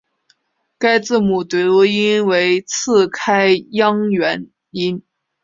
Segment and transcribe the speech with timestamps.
[0.79, 5.03] 该字母读音为次开央元音。